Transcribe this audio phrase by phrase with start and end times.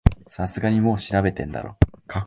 [0.29, 1.77] さすがにもう調べてんだろ